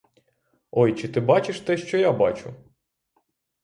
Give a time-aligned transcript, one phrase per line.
[0.71, 2.53] Ой, чи ти бачиш те, що я бачу?